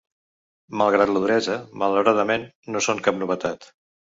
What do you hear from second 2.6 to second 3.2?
no són